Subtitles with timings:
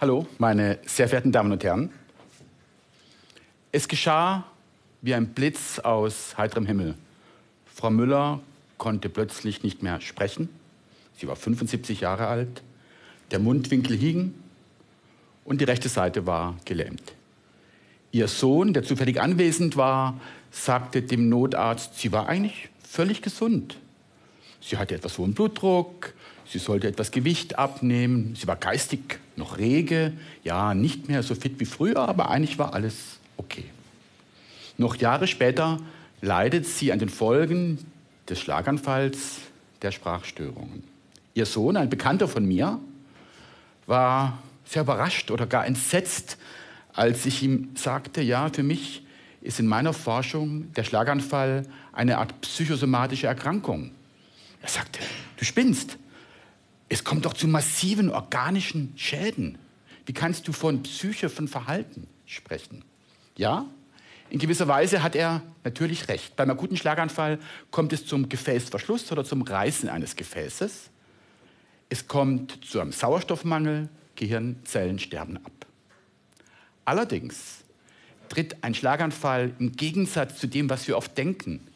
[0.00, 1.90] Hallo, meine sehr verehrten Damen und Herren.
[3.72, 4.44] Es geschah
[5.02, 6.94] wie ein Blitz aus heiterem Himmel.
[7.66, 8.38] Frau Müller
[8.76, 10.50] konnte plötzlich nicht mehr sprechen.
[11.16, 12.62] Sie war 75 Jahre alt.
[13.32, 14.34] Der Mundwinkel hing
[15.44, 17.12] und die rechte Seite war gelähmt.
[18.12, 20.20] Ihr Sohn, der zufällig anwesend war,
[20.52, 23.76] sagte dem Notarzt, sie war eigentlich völlig gesund.
[24.60, 26.14] Sie hatte etwas hohen Blutdruck,
[26.46, 30.12] sie sollte etwas Gewicht abnehmen, sie war geistig noch rege,
[30.44, 33.64] ja, nicht mehr so fit wie früher, aber eigentlich war alles okay.
[34.76, 35.78] Noch Jahre später
[36.20, 37.78] leidet sie an den Folgen
[38.28, 39.38] des Schlaganfalls,
[39.82, 40.82] der Sprachstörungen.
[41.34, 42.80] Ihr Sohn, ein Bekannter von mir,
[43.86, 46.36] war sehr überrascht oder gar entsetzt,
[46.92, 49.02] als ich ihm sagte, ja, für mich
[49.40, 53.92] ist in meiner Forschung der Schlaganfall eine Art psychosomatische Erkrankung.
[54.62, 55.00] Er sagte,
[55.36, 55.98] du spinnst.
[56.88, 59.58] Es kommt doch zu massiven organischen Schäden.
[60.06, 62.84] Wie kannst du von Psyche, von Verhalten sprechen?
[63.36, 63.66] Ja,
[64.30, 66.36] in gewisser Weise hat er natürlich recht.
[66.36, 67.38] Beim akuten Schlaganfall
[67.70, 70.90] kommt es zum Gefäßverschluss oder zum Reißen eines Gefäßes.
[71.88, 75.66] Es kommt zu einem Sauerstoffmangel, Gehirnzellen sterben ab.
[76.84, 77.64] Allerdings
[78.28, 81.66] tritt ein Schlaganfall im Gegensatz zu dem, was wir oft denken,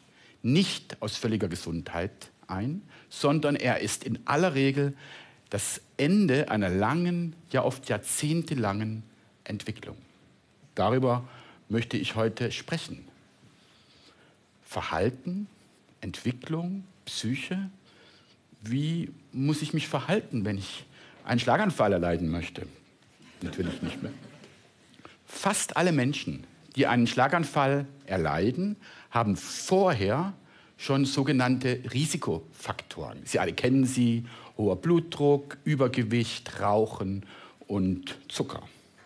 [0.43, 4.93] nicht aus völliger Gesundheit ein, sondern er ist in aller Regel
[5.49, 9.03] das Ende einer langen, ja oft jahrzehntelangen
[9.43, 9.97] Entwicklung.
[10.75, 11.27] Darüber
[11.69, 13.07] möchte ich heute sprechen.
[14.63, 15.47] Verhalten,
[16.01, 17.69] Entwicklung, Psyche.
[18.61, 20.85] Wie muss ich mich verhalten, wenn ich
[21.25, 22.65] einen Schlaganfall erleiden möchte?
[23.41, 24.11] Natürlich nicht mehr.
[25.25, 28.75] Fast alle Menschen, die einen Schlaganfall erleiden,
[29.11, 30.33] haben vorher
[30.83, 33.19] schon sogenannte Risikofaktoren.
[33.23, 34.25] Sie alle kennen sie,
[34.57, 37.25] hoher Blutdruck, Übergewicht, Rauchen
[37.67, 38.61] und Zucker.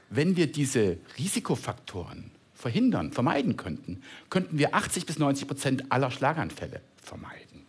[0.10, 6.82] Wenn wir diese Risikofaktoren verhindern, vermeiden könnten, könnten wir 80 bis 90 Prozent aller Schlaganfälle
[7.02, 7.62] vermeiden.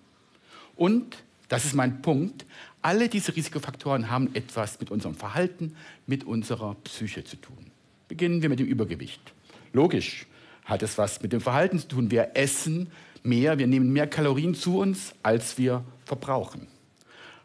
[0.74, 1.18] Und,
[1.48, 2.46] das ist mein Punkt,
[2.80, 7.70] alle diese Risikofaktoren haben etwas mit unserem Verhalten, mit unserer Psyche zu tun.
[8.08, 9.34] Beginnen wir mit dem Übergewicht.
[9.74, 10.26] Logisch
[10.68, 12.10] hat es was mit dem Verhalten zu tun.
[12.10, 12.90] Wir essen
[13.22, 16.68] mehr, wir nehmen mehr Kalorien zu uns, als wir verbrauchen.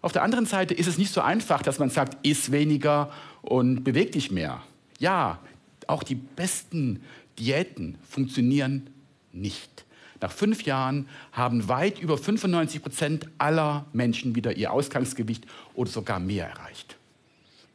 [0.01, 3.85] Auf der anderen Seite ist es nicht so einfach, dass man sagt, iss weniger und
[3.85, 4.61] beweg dich mehr.
[4.99, 5.39] Ja,
[5.87, 7.01] auch die besten
[7.39, 8.89] Diäten funktionieren
[9.31, 9.85] nicht.
[10.19, 16.19] Nach fünf Jahren haben weit über 95 Prozent aller Menschen wieder ihr Ausgangsgewicht oder sogar
[16.19, 16.97] mehr erreicht.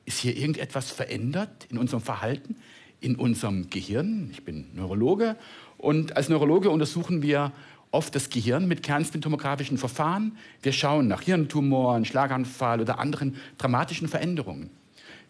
[0.04, 2.56] Ist hier irgendetwas verändert in unserem Verhalten,
[3.00, 4.28] in unserem Gehirn?
[4.32, 5.36] Ich bin Neurologe
[5.76, 7.52] und als Neurologe untersuchen wir
[7.90, 10.36] oft das Gehirn mit kernspintomografischen Verfahren.
[10.62, 14.70] Wir schauen nach Hirntumoren, Schlaganfall oder anderen dramatischen Veränderungen.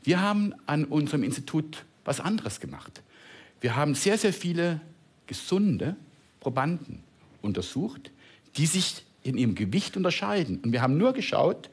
[0.03, 3.03] Wir haben an unserem Institut was anderes gemacht.
[3.61, 4.81] Wir haben sehr, sehr viele
[5.27, 5.97] gesunde
[6.41, 7.01] Probanden
[7.43, 8.11] untersucht,
[8.57, 10.61] die sich in ihrem Gewicht unterscheiden.
[10.61, 11.69] Und wir haben nur geschaut,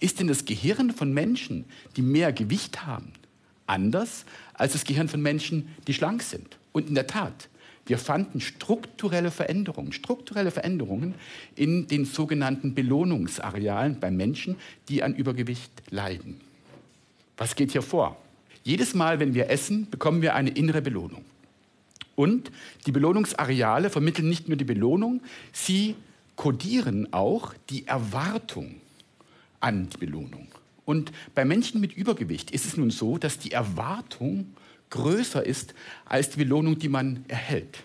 [0.00, 1.64] ist denn das Gehirn von Menschen,
[1.96, 3.12] die mehr Gewicht haben,
[3.66, 6.58] anders als das Gehirn von Menschen, die schlank sind?
[6.72, 7.48] Und in der Tat,
[7.86, 11.14] wir fanden strukturelle Veränderungen, strukturelle Veränderungen
[11.54, 14.56] in den sogenannten Belohnungsarealen bei Menschen,
[14.88, 16.40] die an Übergewicht leiden.
[17.36, 18.16] Was geht hier vor?
[18.62, 21.24] Jedes Mal, wenn wir essen, bekommen wir eine innere Belohnung.
[22.16, 22.50] Und
[22.86, 25.20] die Belohnungsareale vermitteln nicht nur die Belohnung,
[25.52, 25.96] sie
[26.36, 28.76] kodieren auch die Erwartung
[29.60, 30.48] an die Belohnung.
[30.84, 34.54] Und bei Menschen mit Übergewicht ist es nun so, dass die Erwartung
[34.90, 35.74] größer ist
[36.04, 37.78] als die Belohnung, die man erhält.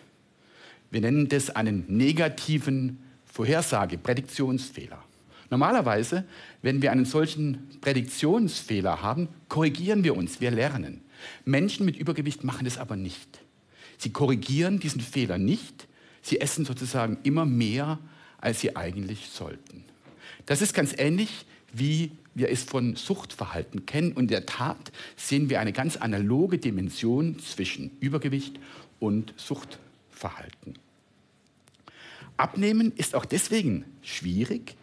[0.91, 5.03] Wir nennen das einen negativen Vorhersage, Prädiktionsfehler.
[5.49, 6.25] Normalerweise,
[6.61, 11.01] wenn wir einen solchen Prädiktionsfehler haben, korrigieren wir uns, wir lernen.
[11.45, 13.41] Menschen mit Übergewicht machen das aber nicht.
[13.97, 15.87] Sie korrigieren diesen Fehler nicht,
[16.21, 17.99] sie essen sozusagen immer mehr,
[18.39, 19.83] als sie eigentlich sollten.
[20.45, 24.13] Das ist ganz ähnlich wie wir es von Suchtverhalten kennen.
[24.13, 28.59] Und in der Tat sehen wir eine ganz analoge Dimension zwischen Übergewicht
[28.99, 30.75] und Suchtverhalten.
[32.37, 34.75] Abnehmen ist auch deswegen schwierig,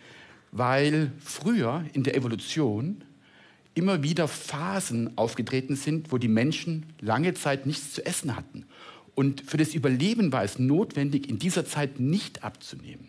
[0.52, 3.02] weil früher in der Evolution
[3.74, 8.64] immer wieder Phasen aufgetreten sind, wo die Menschen lange Zeit nichts zu essen hatten.
[9.14, 13.08] Und für das Überleben war es notwendig, in dieser Zeit nicht abzunehmen.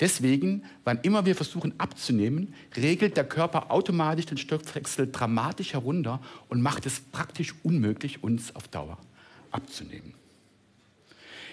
[0.00, 6.62] Deswegen, wann immer wir versuchen abzunehmen, regelt der Körper automatisch den Stoffwechsel dramatisch herunter und
[6.62, 8.98] macht es praktisch unmöglich, uns auf Dauer
[9.50, 10.14] abzunehmen.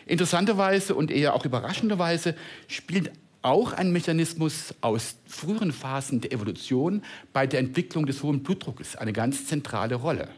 [0.06, 2.36] Interessanterweise und eher auch überraschenderweise
[2.68, 3.12] spielt
[3.42, 7.04] auch ein Mechanismus aus früheren Phasen der Evolution
[7.34, 10.30] bei der Entwicklung des hohen Blutdruckes eine ganz zentrale Rolle.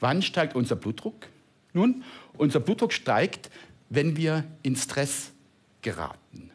[0.00, 1.26] Wann steigt unser Blutdruck?
[1.72, 2.04] Nun,
[2.34, 3.50] unser Blutdruck steigt,
[3.90, 5.32] wenn wir in Stress
[5.82, 6.50] geraten.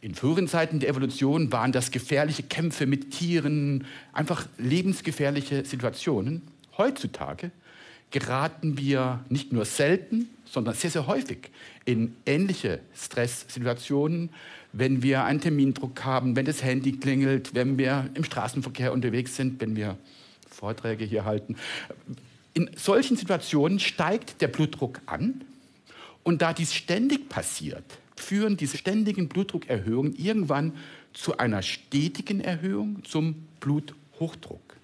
[0.00, 6.42] In früheren Zeiten der Evolution waren das gefährliche Kämpfe mit Tieren, einfach lebensgefährliche Situationen.
[6.76, 7.50] Heutzutage
[8.10, 11.50] geraten wir nicht nur selten, sondern sehr, sehr häufig
[11.84, 14.30] in ähnliche Stresssituationen,
[14.72, 19.60] wenn wir einen Termindruck haben, wenn das Handy klingelt, wenn wir im Straßenverkehr unterwegs sind,
[19.60, 19.96] wenn wir
[20.48, 21.56] Vorträge hier halten.
[22.54, 25.42] In solchen Situationen steigt der Blutdruck an
[26.22, 27.84] und da dies ständig passiert,
[28.18, 30.76] führen diese ständigen Blutdruckerhöhungen irgendwann
[31.12, 34.76] zu einer stetigen Erhöhung zum Bluthochdruck.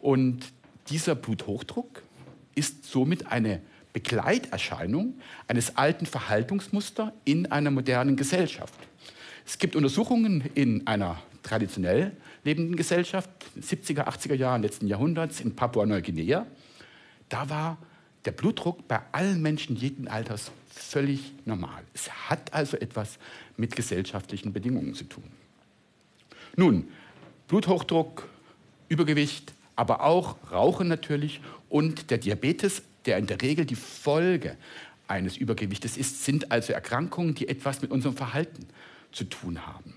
[0.00, 0.52] Und
[0.88, 2.02] dieser Bluthochdruck
[2.54, 3.60] ist somit eine
[3.92, 5.14] Begleiterscheinung
[5.48, 8.74] eines alten Verhaltensmusters in einer modernen Gesellschaft.
[9.46, 12.12] Es gibt Untersuchungen in einer traditionell
[12.44, 13.28] lebenden Gesellschaft,
[13.60, 16.46] 70er, 80er Jahren letzten Jahrhunderts in Papua-Neuguinea.
[17.28, 17.78] Da war
[18.24, 21.82] der Blutdruck bei allen Menschen jeden Alters völlig normal.
[21.94, 23.18] Es hat also etwas
[23.56, 25.24] mit gesellschaftlichen Bedingungen zu tun.
[26.56, 26.88] Nun,
[27.48, 28.28] Bluthochdruck,
[28.88, 34.56] Übergewicht, aber auch Rauchen natürlich und der Diabetes, der in der Regel die Folge
[35.08, 38.66] eines Übergewichtes ist, sind also Erkrankungen, die etwas mit unserem Verhalten
[39.10, 39.94] zu tun haben.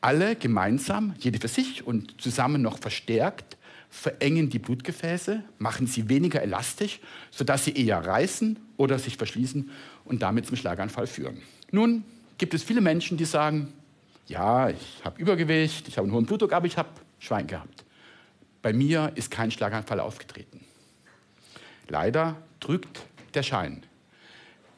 [0.00, 3.56] Alle gemeinsam, jede für sich und zusammen noch verstärkt,
[3.90, 7.00] verengen die Blutgefäße, machen sie weniger elastisch,
[7.30, 9.70] sodass sie eher reißen oder sich verschließen
[10.04, 11.42] und damit zum Schlaganfall führen.
[11.72, 12.04] Nun
[12.38, 13.72] gibt es viele Menschen, die sagen,
[14.26, 16.88] ja, ich habe Übergewicht, ich habe einen hohen Blutdruck, aber ich habe
[17.18, 17.84] Schwein gehabt.
[18.62, 20.60] Bei mir ist kein Schlaganfall aufgetreten.
[21.88, 23.00] Leider drückt
[23.34, 23.82] der Schein.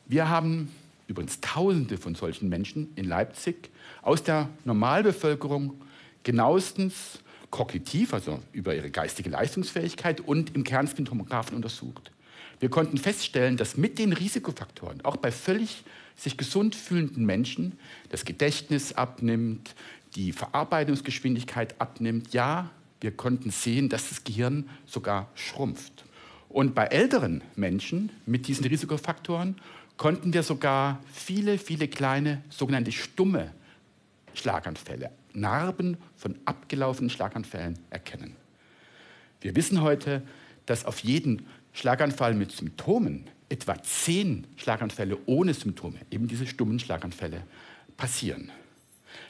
[0.06, 0.72] Wir haben
[1.06, 3.70] übrigens Tausende von solchen Menschen in Leipzig
[4.00, 5.74] aus der Normalbevölkerung
[6.22, 7.20] genauestens
[7.52, 12.10] kognitiv, also über ihre geistige Leistungsfähigkeit und im Kernspintomographen untersucht.
[12.58, 15.84] Wir konnten feststellen, dass mit den Risikofaktoren, auch bei völlig
[16.16, 17.78] sich gesund fühlenden Menschen,
[18.08, 19.74] das Gedächtnis abnimmt,
[20.16, 22.70] die Verarbeitungsgeschwindigkeit abnimmt, ja,
[23.00, 26.04] wir konnten sehen, dass das Gehirn sogar schrumpft.
[26.48, 29.56] Und bei älteren Menschen mit diesen Risikofaktoren
[29.96, 33.52] konnten wir sogar viele, viele kleine sogenannte stumme
[34.34, 38.36] Schlaganfälle, Narben von abgelaufenen Schlaganfällen erkennen.
[39.40, 40.22] Wir wissen heute,
[40.66, 47.42] dass auf jeden Schlaganfall mit Symptomen etwa zehn Schlaganfälle ohne Symptome, eben diese stummen Schlaganfälle,
[47.96, 48.50] passieren.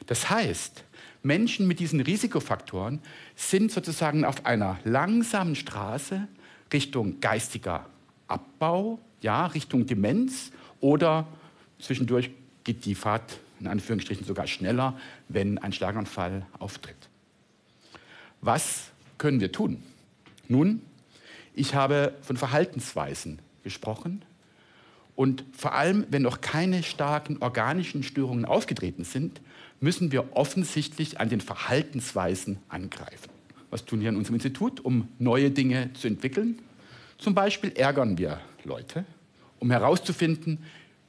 [0.05, 0.83] Das heißt,
[1.23, 2.99] Menschen mit diesen Risikofaktoren
[3.35, 6.27] sind sozusagen auf einer langsamen Straße
[6.71, 7.85] Richtung geistiger
[8.27, 11.27] Abbau, ja, Richtung Demenz oder
[11.79, 12.31] zwischendurch
[12.63, 14.97] geht die Fahrt in Anführungsstrichen sogar schneller,
[15.29, 17.09] wenn ein Schlaganfall auftritt.
[18.41, 19.81] Was können wir tun?
[20.47, 20.81] Nun,
[21.55, 24.23] ich habe von Verhaltensweisen gesprochen
[25.15, 29.41] und vor allem, wenn noch keine starken organischen Störungen aufgetreten sind,
[29.79, 33.29] müssen wir offensichtlich an den Verhaltensweisen angreifen.
[33.69, 36.59] Was tun wir in unserem Institut, um neue Dinge zu entwickeln?
[37.17, 39.05] Zum Beispiel ärgern wir Leute,
[39.59, 40.59] um herauszufinden,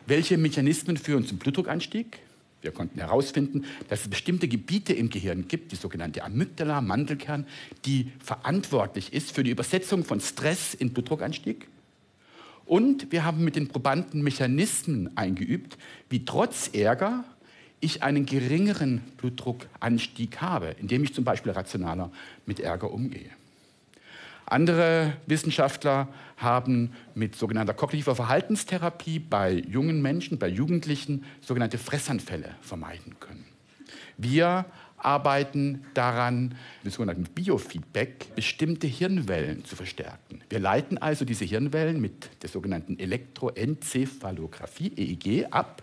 [0.06, 2.18] welche Mechanismen führen zum Blutdruckanstieg.
[2.64, 7.46] Wir konnten herausfinden, dass es bestimmte Gebiete im Gehirn gibt, die sogenannte Amygdala, Mandelkern,
[7.84, 11.68] die verantwortlich ist für die Übersetzung von Stress in Blutdruckanstieg.
[12.64, 15.76] Und wir haben mit den Probanden Mechanismen eingeübt,
[16.08, 17.24] wie trotz Ärger
[17.80, 22.10] ich einen geringeren Blutdruckanstieg habe, indem ich zum Beispiel rationaler
[22.46, 23.30] mit Ärger umgehe.
[24.46, 33.18] Andere Wissenschaftler haben mit sogenannter kognitiver Verhaltenstherapie bei jungen Menschen, bei Jugendlichen sogenannte Fressanfälle vermeiden
[33.20, 33.46] können.
[34.16, 34.66] Wir
[34.98, 40.40] arbeiten daran, mit sogenannten Biofeedback bestimmte Hirnwellen zu verstärken.
[40.48, 45.82] Wir leiten also diese Hirnwellen mit der sogenannten Elektroenzephalographie, EEG, ab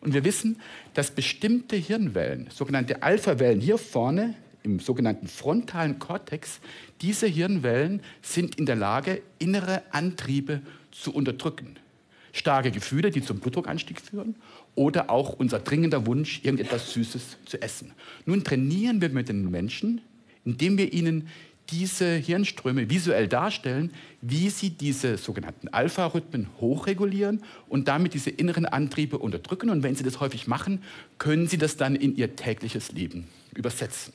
[0.00, 0.60] und wir wissen,
[0.94, 6.60] dass bestimmte Hirnwellen, sogenannte Alpha-Wellen hier vorne im sogenannten frontalen Kortex,
[7.00, 11.76] diese Hirnwellen sind in der Lage, innere Antriebe zu unterdrücken.
[12.32, 14.36] Starke Gefühle, die zum Blutdruckanstieg führen
[14.74, 17.92] oder auch unser dringender Wunsch, irgendetwas Süßes zu essen.
[18.24, 20.00] Nun trainieren wir mit den Menschen,
[20.44, 21.28] indem wir ihnen
[21.70, 29.18] diese Hirnströme visuell darstellen, wie sie diese sogenannten Alpha-Rhythmen hochregulieren und damit diese inneren Antriebe
[29.18, 29.70] unterdrücken.
[29.70, 30.82] Und wenn sie das häufig machen,
[31.18, 34.12] können sie das dann in ihr tägliches Leben übersetzen.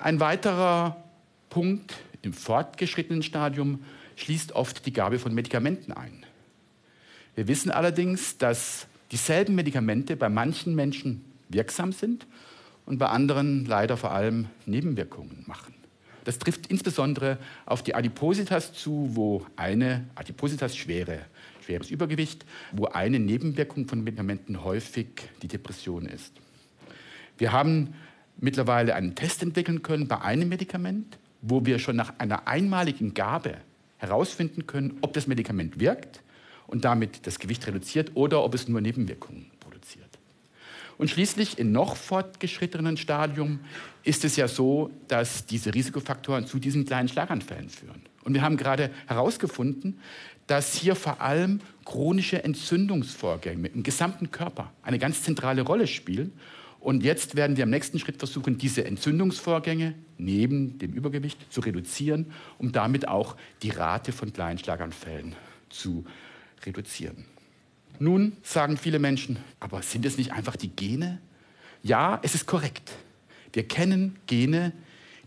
[0.00, 0.96] Ein weiterer
[1.50, 3.84] Punkt im fortgeschrittenen Stadium
[4.16, 6.24] schließt oft die Gabe von Medikamenten ein.
[7.34, 12.26] Wir wissen allerdings, dass dieselben Medikamente bei manchen Menschen wirksam sind
[12.86, 15.74] und bei anderen leider vor allem Nebenwirkungen machen.
[16.24, 21.26] Das trifft insbesondere auf die Adipositas zu, wo eine Adipositas schwere,
[21.62, 25.08] schweres Übergewicht, wo eine Nebenwirkung von Medikamenten häufig
[25.42, 26.32] die Depression ist.
[27.36, 27.94] Wir haben
[28.40, 33.58] mittlerweile einen Test entwickeln können bei einem Medikament, wo wir schon nach einer einmaligen Gabe
[33.98, 36.22] herausfinden können, ob das Medikament wirkt
[36.66, 40.08] und damit das Gewicht reduziert oder ob es nur Nebenwirkungen produziert.
[40.98, 43.60] Und schließlich in noch fortgeschrittenen Stadium
[44.02, 48.02] ist es ja so, dass diese Risikofaktoren zu diesen kleinen Schlaganfällen führen.
[48.22, 49.98] Und wir haben gerade herausgefunden,
[50.46, 56.32] dass hier vor allem chronische Entzündungsvorgänge im gesamten Körper eine ganz zentrale Rolle spielen
[56.80, 62.32] und jetzt werden wir im nächsten Schritt versuchen, diese Entzündungsvorgänge neben dem Übergewicht zu reduzieren,
[62.58, 65.36] um damit auch die Rate von kleinen Schlaganfällen
[65.68, 66.04] zu
[66.64, 67.26] reduzieren.
[67.98, 71.20] Nun sagen viele Menschen, aber sind es nicht einfach die Gene?
[71.82, 72.92] Ja, es ist korrekt.
[73.52, 74.72] Wir kennen Gene,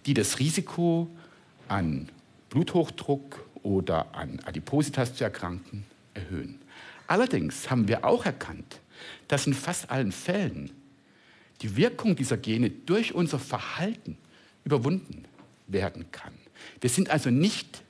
[0.07, 1.07] die das Risiko
[1.67, 2.10] an
[2.50, 6.60] Bluthochdruck oder an Adipositas zu erkranken erhöhen.
[7.07, 8.79] Allerdings haben wir auch erkannt,
[9.27, 10.72] dass in fast allen Fällen
[11.63, 14.17] die Wirkung dieser Gene durch unser Verhalten
[14.65, 15.24] überwunden
[15.67, 16.34] werden kann.
[16.82, 17.82] Wir sind also nicht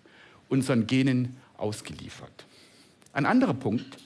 [0.47, 2.45] unseren Genen ausgeliefert.
[3.11, 3.97] Ein anderer Punkt,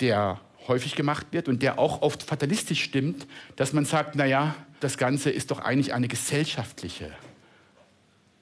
[0.00, 4.96] der häufig gemacht wird und der auch oft fatalistisch stimmt, dass man sagt, naja, das
[4.96, 7.10] Ganze ist doch eigentlich eine gesellschaftliche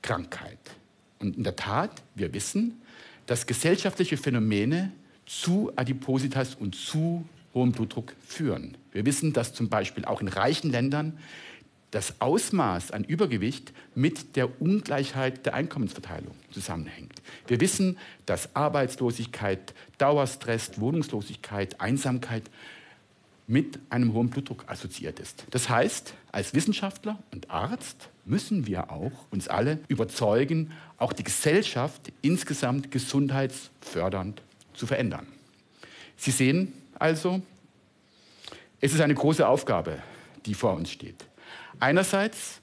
[0.03, 0.59] Krankheit.
[1.19, 2.81] Und in der Tat, wir wissen,
[3.27, 4.93] dass gesellschaftliche Phänomene
[5.25, 8.77] zu Adipositas und zu hohem Blutdruck führen.
[8.93, 11.19] Wir wissen, dass zum Beispiel auch in reichen Ländern
[11.93, 17.21] das Ausmaß an Übergewicht mit der Ungleichheit der Einkommensverteilung zusammenhängt.
[17.47, 22.45] Wir wissen, dass Arbeitslosigkeit, Dauerstress, Wohnungslosigkeit, Einsamkeit
[23.47, 25.45] mit einem hohen Blutdruck assoziiert ist.
[25.51, 32.11] Das heißt, als Wissenschaftler und Arzt müssen wir auch uns alle überzeugen, auch die Gesellschaft
[32.23, 34.41] insgesamt gesundheitsfördernd
[34.73, 35.27] zu verändern.
[36.17, 37.43] Sie sehen, also,
[38.81, 40.01] es ist eine große Aufgabe,
[40.47, 41.25] die vor uns steht.
[41.81, 42.61] Einerseits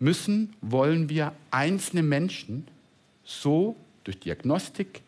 [0.00, 2.66] müssen, wollen wir einzelne Menschen
[3.22, 5.02] so durch Diagnostik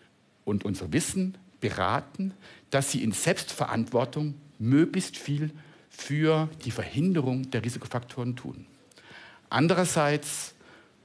[0.44, 2.32] und unser Wissen beraten,
[2.70, 5.50] dass sie in Selbstverantwortung möglichst viel
[5.88, 8.66] für die Verhinderung der Risikofaktoren tun.
[9.48, 10.54] Andererseits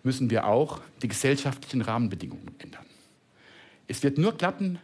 [0.04, 2.86] müssen wir auch die gesellschaftlichen Rahmenbedingungen ändern.
[3.88, 4.78] Es wird nur klappen,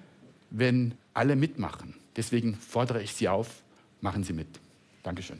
[0.49, 2.00] wenn alle mitmachen.
[2.15, 3.61] Deswegen fordere ich Sie auf,
[4.01, 4.47] machen Sie mit.
[5.03, 5.39] Dankeschön.